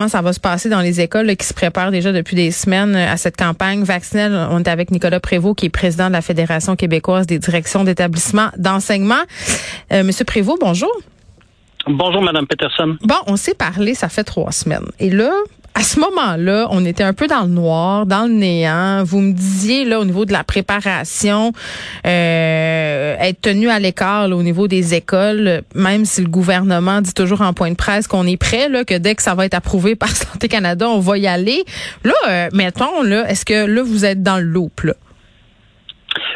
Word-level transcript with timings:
Comment 0.00 0.10
ça 0.10 0.22
va 0.22 0.32
se 0.32 0.38
passer 0.38 0.68
dans 0.68 0.80
les 0.80 1.00
écoles 1.00 1.34
qui 1.34 1.44
se 1.44 1.52
préparent 1.52 1.90
déjà 1.90 2.12
depuis 2.12 2.36
des 2.36 2.52
semaines 2.52 2.94
euh, 2.94 3.10
à 3.10 3.16
cette 3.16 3.36
campagne 3.36 3.82
vaccinale? 3.82 4.46
On 4.52 4.60
est 4.60 4.68
avec 4.68 4.92
Nicolas 4.92 5.18
Prévost, 5.18 5.58
qui 5.58 5.66
est 5.66 5.70
président 5.70 6.06
de 6.06 6.12
la 6.12 6.22
Fédération 6.22 6.76
québécoise 6.76 7.26
des 7.26 7.40
directions 7.40 7.82
d'établissements 7.82 8.50
d'enseignement. 8.56 9.18
Euh, 9.90 10.04
Monsieur 10.04 10.24
Prévost, 10.24 10.60
bonjour. 10.60 10.92
Bonjour, 11.88 12.22
Madame 12.22 12.46
Peterson. 12.46 12.96
Bon, 13.02 13.16
on 13.26 13.34
s'est 13.34 13.54
parlé, 13.54 13.94
ça 13.94 14.08
fait 14.08 14.22
trois 14.22 14.52
semaines. 14.52 14.86
Et 15.00 15.10
là, 15.10 15.32
à 15.78 15.82
ce 15.84 16.00
moment-là, 16.00 16.66
on 16.70 16.84
était 16.84 17.04
un 17.04 17.12
peu 17.12 17.28
dans 17.28 17.42
le 17.42 17.50
noir, 17.50 18.04
dans 18.04 18.26
le 18.26 18.32
néant. 18.32 19.04
Vous 19.04 19.20
me 19.20 19.32
disiez 19.32 19.84
là 19.84 20.00
au 20.00 20.04
niveau 20.04 20.24
de 20.24 20.32
la 20.32 20.42
préparation, 20.42 21.52
euh, 22.04 23.16
être 23.20 23.40
tenu 23.42 23.68
à 23.68 23.78
l'écart 23.78 24.28
au 24.28 24.42
niveau 24.42 24.66
des 24.66 24.94
écoles, 24.94 25.62
même 25.76 26.04
si 26.04 26.20
le 26.20 26.28
gouvernement 26.28 27.00
dit 27.00 27.14
toujours 27.14 27.42
en 27.42 27.52
point 27.52 27.70
de 27.70 27.76
presse 27.76 28.08
qu'on 28.08 28.26
est 28.26 28.36
prêt, 28.36 28.68
là, 28.68 28.82
que 28.82 28.98
dès 28.98 29.14
que 29.14 29.22
ça 29.22 29.36
va 29.36 29.46
être 29.46 29.54
approuvé 29.54 29.94
par 29.94 30.08
Santé 30.08 30.48
Canada, 30.48 30.88
on 30.88 30.98
va 30.98 31.16
y 31.16 31.28
aller. 31.28 31.64
Là, 32.02 32.12
euh, 32.28 32.48
mettons 32.52 33.02
là, 33.02 33.30
est-ce 33.30 33.44
que 33.44 33.66
là 33.66 33.82
vous 33.84 34.04
êtes 34.04 34.20
dans 34.20 34.38
le 34.38 34.46
loop 34.46 34.80
là? 34.80 34.94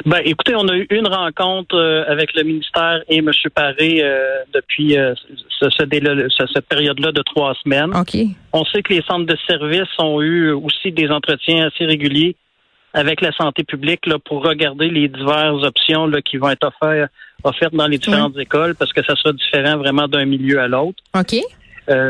Ben, 0.06 0.20
écoutez, 0.24 0.54
on 0.54 0.68
a 0.68 0.76
eu 0.76 0.86
une 0.90 1.06
rencontre 1.06 1.76
euh, 1.76 2.04
avec 2.06 2.34
le 2.34 2.42
ministère 2.42 3.02
et 3.08 3.18
M. 3.18 3.30
Paré 3.54 4.02
euh, 4.02 4.42
depuis 4.52 4.96
euh, 4.96 5.14
ce, 5.60 5.70
ce, 5.70 6.46
cette 6.54 6.66
période-là 6.66 7.12
de 7.12 7.22
trois 7.22 7.54
semaines. 7.62 7.94
OK. 7.94 8.16
On 8.52 8.64
sait 8.64 8.82
que 8.82 8.92
les 8.92 9.02
centres 9.02 9.26
de 9.26 9.36
services 9.46 9.88
ont 9.98 10.20
eu 10.20 10.50
aussi 10.52 10.92
des 10.92 11.08
entretiens 11.10 11.68
assez 11.68 11.84
réguliers 11.84 12.36
avec 12.94 13.20
la 13.20 13.32
santé 13.32 13.64
publique 13.64 14.06
là, 14.06 14.18
pour 14.18 14.44
regarder 14.44 14.88
les 14.88 15.08
diverses 15.08 15.64
options 15.64 16.06
là, 16.06 16.20
qui 16.20 16.36
vont 16.36 16.50
être 16.50 16.64
offertes, 16.64 17.10
offertes 17.42 17.74
dans 17.74 17.86
les 17.86 17.98
différentes 17.98 18.36
écoles 18.36 18.74
parce 18.74 18.92
que 18.92 19.02
ça 19.02 19.16
sera 19.16 19.32
différent 19.32 19.78
vraiment 19.78 20.08
d'un 20.08 20.26
milieu 20.26 20.60
à 20.60 20.68
l'autre. 20.68 21.02
OK. 21.14 21.36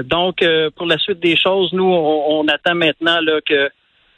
donc, 0.05 0.45
pour 0.77 0.87
la 0.87 0.99
suite 0.99 1.21
des 1.21 1.37
choses, 1.37 1.73
nous, 1.73 1.85
on, 1.85 2.41
on 2.41 2.49
attend 2.49 2.75
maintenant 2.75 3.21
là, 3.21 3.39
que 3.47 3.71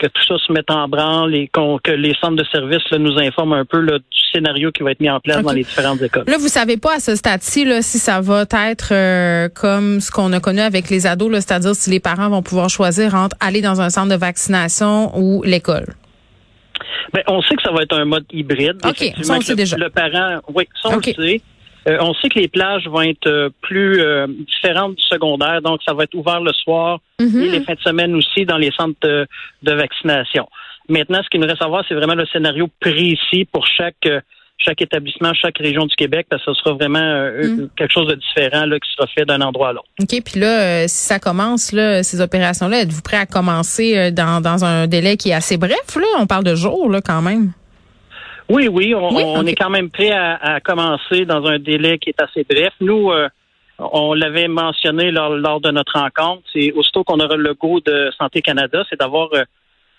que 0.09 0.13
tout 0.13 0.23
ça 0.27 0.35
se 0.45 0.53
mette 0.53 0.71
en 0.71 0.89
branle 0.89 1.35
et 1.35 1.49
que 1.49 1.91
les 1.91 2.15
centres 2.21 2.37
de 2.37 2.45
services 2.45 2.83
nous 2.99 3.19
informent 3.19 3.55
un 3.55 3.65
peu 3.65 3.85
du 3.87 4.01
scénario 4.33 4.71
qui 4.73 4.83
va 4.83 4.93
être 4.93 5.01
mis 5.01 5.11
en 5.11 5.21
place 5.21 5.43
dans 5.43 5.52
les 5.52 5.63
différentes 5.63 6.02
écoles. 6.02 6.24
Là, 6.27 6.37
vous 6.38 6.49
savez 6.49 6.77
pas 6.77 6.96
à 6.96 7.01
ce 7.01 7.15
stade-ci 7.16 7.66
si 7.83 7.99
ça 7.99 8.21
va 8.21 8.43
être 8.43 8.93
euh, 8.93 9.49
comme 9.49 10.01
ce 10.01 10.11
qu'on 10.11 10.33
a 10.33 10.41
connu 10.41 10.61
avec 10.61 10.91
les 10.91 11.07
ados, 11.07 11.33
c'est-à-dire 11.33 11.74
si 11.74 11.91
les 11.91 12.01
parents 12.01 12.29
vont 12.29 12.43
pouvoir 12.43 12.69
choisir 12.69 13.15
entre 13.15 13.37
aller 13.41 13.63
dans 13.63 13.80
un 13.80 13.91
centre 13.91 14.11
de 14.11 14.19
vaccination 14.19 15.16
ou 15.19 15.43
l'école. 15.43 15.87
Ben, 17.13 17.23
on 17.29 17.41
sait 17.43 17.55
que 17.55 17.63
ça 17.63 17.71
va 17.71 17.83
être 17.83 17.96
un 17.96 18.05
mode 18.05 18.24
hybride. 18.33 18.79
OK, 18.85 19.13
ça 19.23 19.35
on 19.35 19.41
sait 19.41 19.55
déjà. 19.55 19.77
Le 19.77 19.89
parent, 19.89 20.41
oui, 20.55 20.68
ça 20.83 20.89
on 20.91 20.96
le 20.96 21.02
sait. 21.02 21.41
Euh, 21.87 21.99
on 22.01 22.15
sait 22.15 22.29
que 22.29 22.38
les 22.38 22.49
plages 22.49 22.87
vont 22.88 23.02
être 23.02 23.27
euh, 23.27 23.51
plus 23.60 24.01
euh, 24.01 24.27
différentes 24.27 24.96
du 24.96 25.02
secondaire, 25.02 25.60
donc 25.60 25.80
ça 25.87 25.93
va 25.93 26.04
être 26.04 26.15
ouvert 26.15 26.40
le 26.40 26.52
soir 26.52 27.01
mhm. 27.21 27.43
et 27.43 27.49
les 27.49 27.60
fins 27.60 27.74
de 27.74 27.80
semaine 27.80 28.15
aussi 28.15 28.46
dans 28.46 28.57
les 28.57 28.71
centres 28.73 28.99
de, 29.02 29.27
vaccination. 29.73 30.49
Maintenant, 30.88 31.21
ce 31.23 31.29
qu'il 31.29 31.40
nous 31.40 31.46
reste 31.46 31.62
à 31.62 31.68
voir, 31.68 31.85
c'est 31.88 31.95
vraiment 31.95 32.15
le 32.15 32.27
scénario 32.27 32.68
précis 32.80 33.46
pour 33.51 33.66
chaque 33.66 34.09
chaque 34.57 34.80
établissement, 34.80 35.35
chaque 35.35 35.59
région 35.59 35.85
du 35.85 35.96
Québec, 35.96 36.27
parce 36.30 36.43
que 36.45 36.55
ce 36.55 36.60
sera 36.62 36.74
vraiment 36.74 37.01
mhm. 37.01 37.68
quelque 37.77 37.93
chose 37.93 38.07
de 38.07 38.15
différent 38.15 38.65
là, 38.65 38.79
qui 38.79 38.88
sera 38.96 39.07
fait 39.09 39.24
d'un 39.24 39.40
endroit 39.40 39.71
à 39.71 39.73
l'autre. 39.73 39.88
OK, 40.01 40.23
puis 40.24 40.40
là, 40.40 40.87
si 40.87 41.07
ça 41.07 41.18
commence, 41.18 41.73
là, 41.73 42.02
ces 42.05 42.21
opérations-là, 42.21 42.82
êtes-vous 42.82 43.02
prêt 43.02 43.16
à 43.16 43.27
commencer 43.27 44.12
dans, 44.12 44.40
dans 44.40 44.65
un 44.65 44.87
délai 44.87 45.16
qui 45.16 45.30
est 45.30 45.35
assez 45.35 45.57
bref? 45.57 45.96
Là? 45.96 46.07
On 46.18 46.27
parle 46.27 46.45
de 46.45 46.55
jours 46.55 46.88
là, 46.88 47.01
quand 47.02 47.21
même. 47.21 47.52
Oui, 48.48 48.68
oui, 48.68 48.95
on, 48.95 49.46
est 49.46 49.54
quand 49.54 49.70
même 49.70 49.90
prêt 49.90 50.10
à, 50.10 50.60
commencer 50.60 51.24
dans 51.24 51.45
un 51.46 51.59
délai 51.59 51.98
qui 51.98 52.10
est 52.10 52.20
assez 52.20 52.45
bref. 52.48 52.73
Nous, 52.80 53.10
euh, 53.10 53.28
on 53.78 54.12
l'avait 54.14 54.48
mentionné 54.48 55.10
lors, 55.10 55.60
de 55.60 55.70
notre 55.70 55.98
rencontre, 55.98 56.42
c'est 56.52 56.72
aussitôt 56.72 57.04
qu'on 57.04 57.20
aura 57.20 57.37
le 57.37 57.54
goût 57.54 57.80
de 57.80 58.10
Santé 58.18 58.42
Canada, 58.42 58.84
c'est 58.90 59.00
d'avoir 59.00 59.28
euh, 59.32 59.45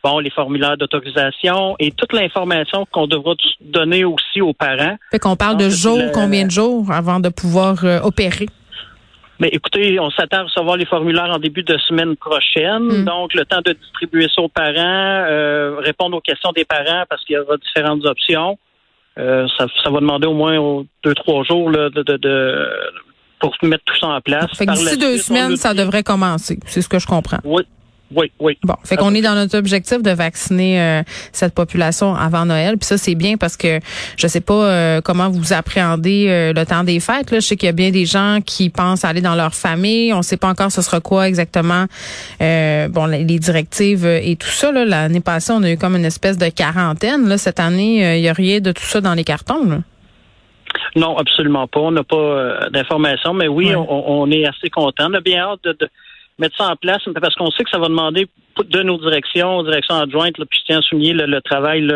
bon 0.03 0.19
les 0.19 0.29
formulaires 0.29 0.77
d'autorisation 0.77 1.75
et 1.79 1.91
toute 1.91 2.13
l'information 2.13 2.85
qu'on 2.91 3.07
devra 3.07 3.33
donner 3.61 4.05
aussi 4.05 4.41
aux 4.41 4.53
parents. 4.53 4.95
Fait 5.11 5.19
qu'on 5.19 5.35
parle 5.35 5.57
de 5.57 5.69
jours, 5.69 5.99
combien 6.13 6.45
de 6.45 6.51
jours 6.51 6.91
avant 6.91 7.19
de 7.19 7.29
pouvoir 7.29 7.83
euh, 7.83 7.99
opérer? 8.01 8.47
Mais 9.39 9.49
écoutez, 9.51 9.99
on 9.99 10.09
s'attend 10.11 10.39
à 10.39 10.43
recevoir 10.43 10.77
les 10.77 10.85
formulaires 10.85 11.29
en 11.29 11.39
début 11.39 11.63
de 11.63 11.77
semaine 11.77 12.15
prochaine. 12.15 12.83
Hmm. 12.83 13.05
Donc, 13.05 13.33
le 13.33 13.45
temps 13.45 13.61
de 13.65 13.73
distribuer 13.73 14.27
ça 14.33 14.41
aux 14.41 14.49
parents, 14.49 14.73
euh, 14.77 15.77
répondre 15.79 16.17
aux 16.17 16.21
questions 16.21 16.51
des 16.51 16.65
parents 16.65 17.03
parce 17.09 17.23
qu'il 17.25 17.35
y 17.35 17.39
aura 17.39 17.57
différentes 17.57 18.05
options. 18.05 18.57
Euh, 19.17 19.47
ça, 19.57 19.67
ça, 19.83 19.89
va 19.89 19.99
demander 19.99 20.27
au 20.27 20.33
moins 20.33 20.83
deux, 21.03 21.15
trois 21.15 21.43
jours 21.43 21.69
là, 21.69 21.89
de, 21.89 22.03
de, 22.03 22.17
de, 22.17 22.67
pour 23.39 23.55
mettre 23.63 23.83
tout 23.85 23.97
ça 23.97 24.07
en 24.07 24.21
place. 24.21 24.57
Fait 24.57 24.65
que 24.65 24.73
d'ici 24.73 24.97
deux 24.97 25.17
semaines, 25.17 25.55
ça 25.55 25.73
devrait 25.73 26.03
commencer. 26.03 26.59
C'est 26.65 26.81
ce 26.81 26.89
que 26.89 26.99
je 26.99 27.07
comprends. 27.07 27.39
Oui, 27.45 27.63
oui, 28.15 28.31
oui. 28.39 28.57
Bon, 28.63 28.75
fait 28.83 28.95
qu'on 28.95 29.13
est 29.13 29.21
dans 29.21 29.35
notre 29.35 29.57
objectif 29.57 30.01
de 30.01 30.11
vacciner 30.11 30.79
euh, 30.79 31.03
cette 31.33 31.53
population 31.53 32.15
avant 32.15 32.45
Noël. 32.45 32.77
Puis 32.77 32.87
ça, 32.87 32.97
c'est 32.97 33.15
bien 33.15 33.35
parce 33.35 33.57
que 33.57 33.79
je 34.17 34.27
sais 34.27 34.41
pas 34.41 34.53
euh, 34.53 35.01
comment 35.01 35.29
vous 35.29 35.51
appréhendez 35.51 36.27
euh, 36.29 36.53
le 36.53 36.65
temps 36.65 36.83
des 36.83 36.99
fêtes. 36.99 37.31
Là. 37.31 37.39
Je 37.39 37.45
sais 37.45 37.57
qu'il 37.57 37.67
y 37.67 37.69
a 37.69 37.73
bien 37.73 37.91
des 37.91 38.05
gens 38.05 38.39
qui 38.45 38.69
pensent 38.69 39.03
aller 39.03 39.21
dans 39.21 39.35
leur 39.35 39.53
famille. 39.53 40.13
On 40.13 40.21
sait 40.21 40.37
pas 40.37 40.47
encore 40.47 40.71
ce 40.71 40.81
sera 40.81 41.01
quoi 41.01 41.27
exactement. 41.27 41.85
bon, 42.39 43.05
les, 43.07 43.25
directives 43.25 44.05
et 44.05 44.35
tout 44.37 44.47
ça. 44.47 44.71
L'année 44.71 45.19
passée, 45.19 45.51
on 45.51 45.63
a 45.63 45.71
eu 45.71 45.77
comme 45.77 45.95
une 45.95 46.05
espèce 46.05 46.37
de 46.37 46.47
quarantaine. 46.49 47.27
Là. 47.27 47.37
Cette 47.37 47.59
année, 47.59 48.17
il 48.17 48.23
y 48.23 48.29
a 48.29 48.33
rien 48.33 48.59
de 48.59 48.71
tout 48.71 48.83
ça 48.83 49.01
dans 49.01 49.13
les 49.13 49.25
cartons. 49.25 49.83
Non, 50.95 51.17
absolument 51.17 51.67
pas. 51.67 51.81
On 51.81 51.91
n'a 51.91 52.03
pas 52.03 52.69
d'informations, 52.71 53.33
mais 53.33 53.49
oui, 53.49 53.73
on, 53.75 54.31
est 54.31 54.45
assez 54.45 54.69
content. 54.69 55.07
On 55.09 55.13
a 55.15 55.21
bien 55.21 55.41
hâte 55.41 55.63
de 55.65 55.89
mettre 56.39 56.57
ça 56.57 56.69
en 56.69 56.75
place, 56.75 57.01
parce 57.21 57.35
qu'on 57.35 57.51
sait 57.51 57.63
que 57.63 57.69
ça 57.69 57.79
va 57.79 57.87
demander 57.87 58.27
de 58.63 58.83
nos 58.83 58.97
directions, 58.97 59.63
directions 59.63 59.95
adjointes, 59.95 60.35
puis 60.35 60.59
je 60.59 60.65
tiens 60.65 60.79
à 60.79 60.81
souligner 60.81 61.13
le, 61.13 61.41
travail 61.41 61.87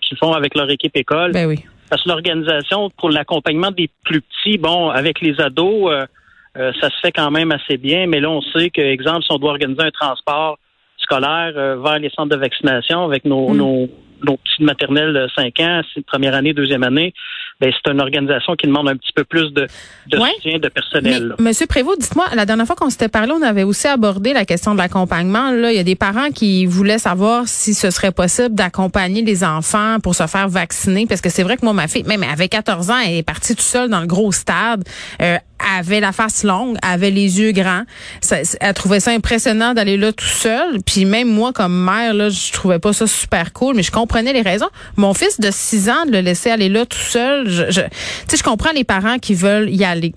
qu'ils 0.00 0.16
font 0.18 0.32
avec 0.32 0.54
leur 0.54 0.70
équipe 0.70 0.96
école. 0.96 1.32
Ben 1.32 1.46
oui. 1.46 1.64
Parce 1.88 2.02
que 2.02 2.08
l'organisation 2.08 2.90
pour 2.90 3.10
l'accompagnement 3.10 3.70
des 3.70 3.88
plus 4.04 4.20
petits, 4.20 4.58
bon, 4.58 4.90
avec 4.90 5.20
les 5.20 5.40
ados, 5.40 5.90
euh, 5.90 6.06
euh, 6.56 6.72
ça 6.80 6.90
se 6.90 6.96
fait 7.00 7.12
quand 7.12 7.30
même 7.30 7.52
assez 7.52 7.76
bien, 7.76 8.06
mais 8.06 8.20
là, 8.20 8.30
on 8.30 8.42
sait 8.42 8.70
que, 8.70 8.80
exemple, 8.80 9.22
si 9.22 9.32
on 9.32 9.38
doit 9.38 9.50
organiser 9.50 9.82
un 9.82 9.90
transport 9.90 10.58
scolaire 10.98 11.52
euh, 11.56 11.76
vers 11.76 11.98
les 11.98 12.10
centres 12.10 12.34
de 12.34 12.40
vaccination 12.40 13.04
avec 13.04 13.24
nos, 13.24 13.48
mm. 13.48 13.56
nos, 13.56 13.88
nos 14.24 14.36
petites 14.36 14.60
maternelles 14.60 15.28
5 15.34 15.60
ans, 15.60 15.80
première 16.06 16.34
année, 16.34 16.52
deuxième 16.52 16.82
année, 16.82 17.12
ben, 17.60 17.72
c'est 17.72 17.90
une 17.90 18.00
organisation 18.00 18.54
qui 18.54 18.68
demande 18.68 18.88
un 18.88 18.96
petit 18.96 19.12
peu 19.12 19.24
plus 19.24 19.52
de, 19.52 19.66
de 20.06 20.16
soutien 20.16 20.58
de 20.58 20.68
personnel. 20.68 21.34
Monsieur 21.40 21.66
Prévost, 21.66 22.00
dites-moi, 22.00 22.26
la 22.34 22.46
dernière 22.46 22.66
fois 22.66 22.76
qu'on 22.76 22.90
s'était 22.90 23.08
parlé, 23.08 23.32
on 23.32 23.42
avait 23.42 23.64
aussi 23.64 23.88
abordé 23.88 24.32
la 24.32 24.44
question 24.44 24.74
de 24.74 24.78
l'accompagnement. 24.78 25.50
Là, 25.50 25.72
il 25.72 25.76
y 25.76 25.80
a 25.80 25.84
des 25.84 25.96
parents 25.96 26.30
qui 26.30 26.66
voulaient 26.66 26.98
savoir 26.98 27.48
si 27.48 27.74
ce 27.74 27.90
serait 27.90 28.12
possible 28.12 28.54
d'accompagner 28.54 29.22
les 29.22 29.42
enfants 29.42 29.98
pour 30.00 30.14
se 30.14 30.26
faire 30.28 30.48
vacciner, 30.48 31.06
parce 31.06 31.20
que 31.20 31.30
c'est 31.30 31.42
vrai 31.42 31.56
que 31.56 31.64
moi, 31.64 31.72
ma 31.72 31.88
fille, 31.88 32.04
même 32.04 32.22
avec 32.22 32.52
14 32.52 32.90
ans, 32.90 32.98
elle 33.04 33.16
est 33.16 33.22
partie 33.24 33.54
toute 33.54 33.60
seule 33.62 33.90
dans 33.90 34.00
le 34.00 34.06
gros 34.06 34.30
stade. 34.30 34.84
Euh, 35.20 35.38
avait 35.76 36.00
la 36.00 36.12
face 36.12 36.44
longue, 36.44 36.76
avait 36.82 37.10
les 37.10 37.40
yeux 37.40 37.52
grands. 37.52 37.82
Ça, 38.20 38.36
elle 38.60 38.74
trouvait 38.74 39.00
ça 39.00 39.10
impressionnant 39.10 39.74
d'aller 39.74 39.96
là 39.96 40.12
tout 40.12 40.24
seul. 40.24 40.78
Puis 40.84 41.04
même 41.04 41.28
moi, 41.28 41.52
comme 41.52 41.84
mère, 41.84 42.14
là, 42.14 42.28
je 42.28 42.52
trouvais 42.52 42.78
pas 42.78 42.92
ça 42.92 43.06
super 43.06 43.52
cool, 43.52 43.76
mais 43.76 43.82
je 43.82 43.92
comprenais 43.92 44.32
les 44.32 44.42
raisons. 44.42 44.68
Mon 44.96 45.14
fils 45.14 45.40
de 45.40 45.50
6 45.50 45.90
ans, 45.90 46.06
de 46.06 46.12
le 46.12 46.20
laisser 46.20 46.50
aller 46.50 46.68
là 46.68 46.86
tout 46.86 46.96
seul, 46.96 47.48
je, 47.48 47.70
je, 47.70 47.80
je 48.36 48.42
comprends 48.42 48.72
les 48.72 48.84
parents 48.84 49.18
qui 49.18 49.34
veulent 49.34 49.70
y 49.70 49.84
aller. 49.84 50.14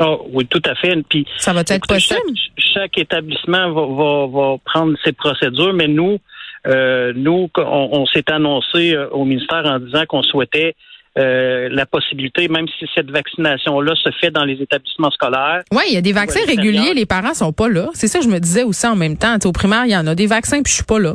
Oh, 0.00 0.26
oui, 0.32 0.46
tout 0.46 0.62
à 0.64 0.74
fait. 0.74 0.96
Puis, 1.08 1.26
ça 1.38 1.52
va 1.52 1.60
être 1.60 1.86
possible? 1.86 2.20
Chaque, 2.56 2.96
établissement 2.96 3.72
va, 3.72 4.26
va, 4.26 4.56
prendre 4.64 4.96
ses 5.04 5.12
procédures, 5.12 5.74
mais 5.74 5.88
nous, 5.88 6.18
euh, 6.66 7.12
nous, 7.14 7.50
on 7.56 8.06
s'est 8.06 8.30
annoncé 8.30 8.94
euh, 8.94 9.08
au 9.10 9.24
ministère 9.24 9.62
en 9.66 9.78
disant 9.78 10.04
qu'on 10.08 10.22
souhaitait 10.22 10.74
euh, 11.20 11.68
la 11.70 11.86
possibilité, 11.86 12.48
même 12.48 12.66
si 12.78 12.86
cette 12.94 13.10
vaccination-là 13.10 13.94
se 13.94 14.10
fait 14.20 14.30
dans 14.30 14.44
les 14.44 14.60
établissements 14.60 15.10
scolaires. 15.10 15.62
Oui, 15.72 15.82
il 15.88 15.94
y 15.94 15.98
a 15.98 16.00
des 16.00 16.12
vaccins 16.12 16.44
réguliers, 16.46 16.94
les 16.94 17.06
parents 17.06 17.34
sont 17.34 17.52
pas 17.52 17.68
là. 17.68 17.88
C'est 17.92 18.08
ça 18.08 18.20
que 18.20 18.24
je 18.24 18.30
me 18.30 18.38
disais 18.38 18.62
aussi 18.62 18.86
en 18.86 18.96
même 18.96 19.16
temps. 19.16 19.36
au 19.44 19.52
primaire, 19.52 19.84
il 19.84 19.92
y 19.92 19.96
en 19.96 20.06
a 20.06 20.14
des 20.14 20.26
vaccins, 20.26 20.62
puis 20.62 20.70
je 20.70 20.76
suis 20.76 20.84
pas 20.84 20.98
là. 20.98 21.14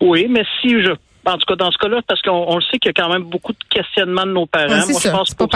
Oui, 0.00 0.26
mais 0.28 0.44
si 0.60 0.82
je 0.82 0.92
en 1.26 1.38
tout 1.38 1.46
cas, 1.46 1.56
dans 1.56 1.72
ce 1.72 1.78
cas-là, 1.78 2.02
parce 2.06 2.22
qu'on 2.22 2.54
le 2.54 2.62
sait 2.62 2.78
qu'il 2.78 2.92
y 2.96 3.00
a 3.00 3.02
quand 3.02 3.12
même 3.12 3.24
beaucoup 3.24 3.52
de 3.52 3.58
questionnements 3.68 4.26
de 4.26 4.32
nos 4.32 4.46
parents. 4.46 4.86
moi, 4.88 5.00
je 5.02 5.08
pense 5.08 5.34
pour 5.34 5.48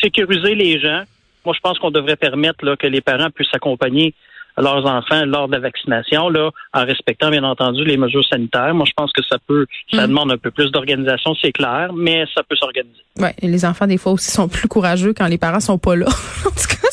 sécuriser 0.00 0.54
les 0.54 0.78
gens, 0.78 1.02
moi, 1.44 1.54
je 1.56 1.60
pense 1.60 1.78
qu'on 1.80 1.90
devrait 1.90 2.16
permettre 2.16 2.64
là, 2.64 2.76
que 2.76 2.86
les 2.86 3.00
parents 3.00 3.30
puissent 3.30 3.52
accompagner 3.52 4.14
leurs 4.60 4.86
enfants 4.86 5.24
lors 5.24 5.48
de 5.48 5.52
la 5.52 5.60
vaccination, 5.60 6.28
là, 6.28 6.50
en 6.74 6.84
respectant 6.84 7.30
bien 7.30 7.44
entendu 7.44 7.84
les 7.84 7.96
mesures 7.96 8.24
sanitaires. 8.24 8.74
Moi, 8.74 8.86
je 8.86 8.92
pense 8.96 9.12
que 9.12 9.22
ça 9.22 9.36
peut, 9.46 9.66
ça 9.92 10.06
mm. 10.06 10.10
demande 10.10 10.32
un 10.32 10.38
peu 10.38 10.50
plus 10.50 10.70
d'organisation, 10.70 11.34
c'est 11.40 11.52
clair, 11.52 11.90
mais 11.94 12.24
ça 12.34 12.42
peut 12.42 12.56
s'organiser. 12.56 13.02
Ouais, 13.18 13.34
les 13.42 13.64
enfants 13.64 13.86
des 13.86 13.98
fois 13.98 14.12
aussi 14.12 14.30
sont 14.30 14.48
plus 14.48 14.68
courageux 14.68 15.12
quand 15.12 15.26
les 15.26 15.38
parents 15.38 15.60
sont 15.60 15.78
pas 15.78 15.96
là. 15.96 16.06
en 16.46 16.50
tout 16.50 16.68
cas, 16.68 16.87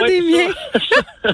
cas, 0.00 0.06
des 0.06 0.20
miens. 0.20 0.52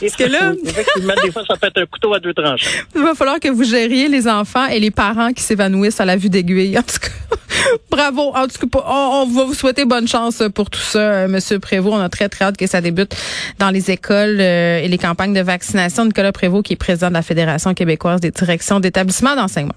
Parce 0.00 0.16
que 0.16 0.24
là, 0.24 0.52
effectivement, 0.64 1.14
des 1.22 1.32
fois, 1.32 1.42
ça 1.46 1.56
peut 1.56 1.66
être 1.66 1.78
un 1.78 1.86
couteau 1.86 2.14
à 2.14 2.20
deux 2.20 2.34
tranches. 2.34 2.84
Il 2.94 3.02
va 3.02 3.14
falloir 3.14 3.40
que 3.40 3.48
vous 3.48 3.64
gériez 3.64 4.08
les 4.08 4.28
enfants 4.28 4.66
et 4.66 4.78
les 4.80 4.90
parents 4.90 5.32
qui 5.32 5.42
s'évanouissent 5.42 6.00
à 6.00 6.04
la 6.04 6.16
vue 6.16 6.28
d'aiguille. 6.28 6.78
En 6.78 6.82
tout 6.82 6.98
cas, 6.98 7.36
bravo. 7.90 8.32
En 8.34 8.46
tout 8.46 8.68
cas, 8.68 8.80
on, 8.86 9.26
va 9.26 9.44
vous 9.44 9.54
souhaiter 9.54 9.84
bonne 9.84 10.08
chance 10.08 10.42
pour 10.54 10.70
tout 10.70 10.80
ça, 10.80 10.98
euh, 10.98 11.28
Monsieur 11.28 11.58
Prévost. 11.58 11.96
On 11.96 12.00
a 12.00 12.08
très, 12.08 12.28
très 12.28 12.44
hâte 12.44 12.56
que 12.56 12.66
ça 12.66 12.80
débute 12.80 13.14
dans 13.58 13.70
les 13.70 13.90
écoles 13.90 14.38
euh, 14.40 14.78
et 14.78 14.88
les 14.88 14.98
campagnes 14.98 15.34
de 15.34 15.40
vaccination. 15.40 16.04
Nicolas 16.04 16.32
Prévost, 16.32 16.64
qui 16.64 16.74
est 16.74 16.76
président 16.76 17.08
de 17.08 17.14
la 17.14 17.22
Fédération 17.22 17.74
québécoise 17.74 18.20
des 18.20 18.30
directions 18.30 18.80
d'établissements 18.80 19.36
d'enseignement. 19.36 19.74